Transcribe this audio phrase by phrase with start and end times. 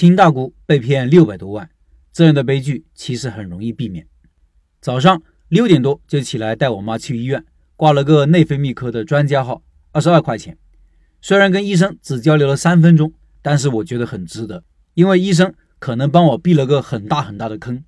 [0.00, 1.68] 亲大姑被骗六百多万，
[2.12, 4.06] 这样的悲剧其实很容易避免。
[4.80, 10.56] 早上六点多就起来带我妈去医院，挂了个内分泌科的专家号，二十二块钱。
[11.20, 14.62] 虽然跟医生只交流了三分钟，但是我觉得很值得，
[14.94, 17.82] 因为医生可能帮我避了个很大很大的坑。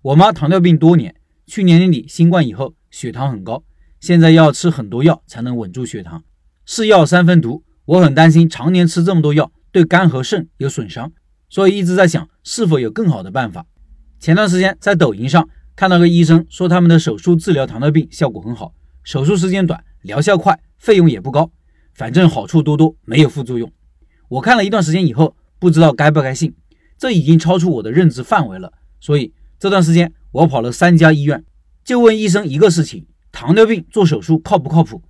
[0.00, 1.14] 我妈糖尿病多年，
[1.44, 3.62] 去年年底新冠以后血糖很高，
[4.00, 6.24] 现在要吃很多药才能稳住血糖，
[6.64, 7.62] 是药三分毒。
[7.84, 11.12] 我很担心常年吃这么多药对肝和肾有损伤，
[11.52, 13.66] 所以一直在想是否有更好的办法。
[14.18, 18.72] 前段时间在抖音上看到个医生说他们的手术治疗糖尿病效果很好，
[19.04, 21.52] 手术时间短，疗效快，费用也不高。
[21.92, 23.70] 反正好处多多，没有副作用。
[24.30, 26.54] 我看了一段时间以后，不知道该不该信，
[26.96, 28.72] 这已经超出我的认知范围了。
[28.98, 31.44] 所以这段时间我跑了三家医院，
[31.84, 35.02] 就问医生一个事情：糖尿病做手术靠不靠谱？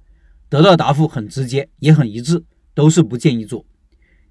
[0.49, 2.43] 得到的答复很直接，也很一致，
[2.75, 3.65] 都是不建议做。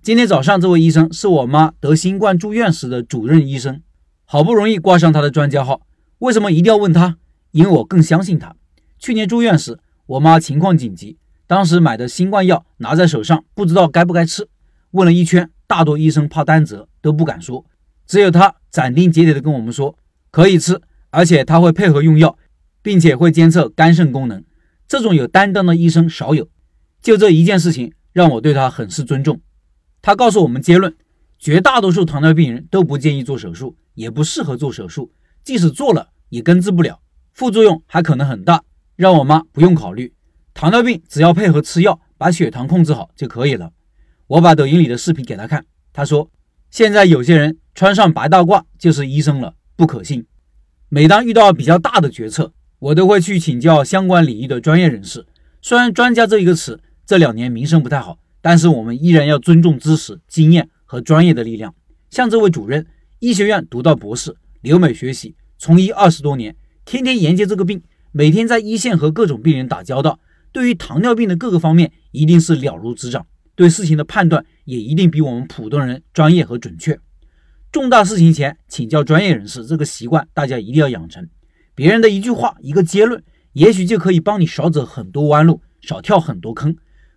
[0.03, 3.83] 今天早上这位医生是我妈得新冠住院时的主任医生，
[4.25, 5.81] 好不容易挂上他的专家号，
[6.17, 7.17] 为什么一定要问他？
[7.51, 8.55] 因为我更相信他。
[8.97, 9.77] 去年住院时，
[10.07, 11.19] 我妈情况紧急。
[11.45, 14.47] 当时买的新冠药拿在手上，不知道该不该吃。
[14.89, 17.63] 问了一圈，大多医生怕担责都不敢说，
[18.07, 19.95] 只有他斩钉截铁地跟我们说
[20.31, 22.35] 可以吃，而且他会配合用药，
[22.81, 24.43] 并且会监测肝肾功能。
[24.87, 26.49] 这种有担当的医生少有。
[27.03, 29.39] 就这一件事情，让我对他很是尊重。
[30.01, 30.95] 他告诉我们结论：
[31.37, 35.11] 绝大多数糖尿病人都不建议做手术，也不适合做手术。
[35.43, 36.99] 即使做了，也根治不了，
[37.33, 38.63] 副作用还可能很大，
[38.95, 40.13] 让我妈不用考虑。
[40.53, 43.71] 糖尿病只要配合吃药，把血糖控制好就可以了。
[44.27, 46.29] 我把抖音里的视频给他看，他说
[46.69, 50.25] ：“现在有些人穿上白大褂就是医生了，不可信。”
[50.89, 55.25] 每当遇到比较大的决策，我都会去请教相关领域的专业人士。
[55.61, 61.73] 虽然“专家”这一个词这两年名声不太好，但是我们依然要尊重知识、经验和专业的力量。
[62.09, 62.85] 像这位主任，
[63.19, 70.19] 医学院读到博士，留美学习，从医二十多年，天天研究这个病，每天在一线和各种病人打交道。
[70.51, 76.99] 对于糖尿病的各个方面，一定是了如指掌，对事情的判断也一定比我们普通人专业和准确。
[77.71, 81.25] 重大事情前请教专业人士，这个习惯大家一定要养成。
[81.73, 83.23] 别人的一句话、一个结论，
[83.53, 86.75] 也许就可以帮你少走很多弯路，少跳很多坑。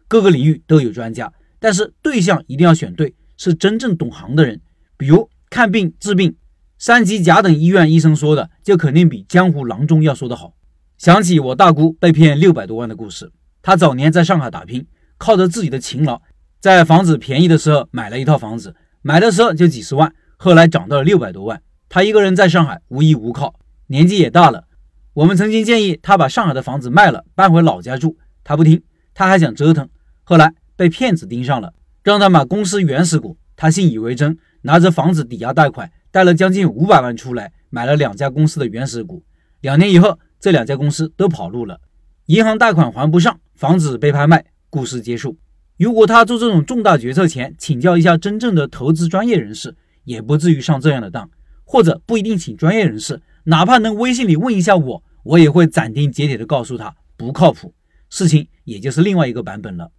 [0.09, 4.61] 各个领域都有专家，但是对象一定要选对，是真正懂行的人。
[4.97, 6.37] 比如看病治病，
[6.79, 10.55] 三级甲等医院医生说的，就肯定比江湖郎中要说的好。
[10.99, 13.33] 想起我大姑被骗六百多万的故事，
[13.63, 14.87] 她早年在上海打拼，
[15.19, 16.23] 靠着自己的勤劳，
[16.61, 21.61] 在房子便宜的时候买了一套房子，买的时候就几十万，后来涨到了六百多万。
[21.89, 23.55] 她一个人在上海无依无靠，
[23.89, 24.65] 年纪也大了。
[25.15, 28.83] 我们曾经建议她把上海的房子卖了，搬回老家住，她不听，
[29.15, 29.89] 他还想折腾。
[30.25, 39.23] 后来被骗子盯上了，让他买公司原始股，他信以为真，拿着房子抵押贷款，贷了将近五百万出来，买了两家公司的原始股。
[39.61, 40.19] 两年以后。
[40.41, 41.81] 这两家公司都跑路了，
[42.27, 45.39] 银行贷款还不上，房子被拍卖，故事结束。
[45.79, 49.75] 如果他做这种重大决策前请教一下真正的投资专业人士，
[50.05, 51.31] 也不至于上这样的当。
[51.65, 57.73] 或者不一定请专业人士，哪怕能微信里问一下我，我也会斩钉截铁的告诉他不靠谱。
[58.17, 59.91] 事情也就是另外一个版本了。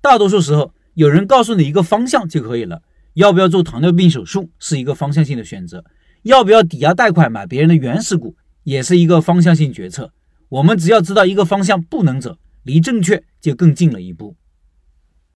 [0.00, 2.80] 大多数时候，有人告诉你一个方向就可以了。
[3.14, 5.84] 要不要做糖尿病手术是一个方向性的选择，
[6.22, 8.36] 要不要抵押贷款买别人的原始股？
[8.62, 10.12] 也是一个方向性决策，
[10.48, 14.36] 我们只要知道一个方向不能走，离正确就更近了一步。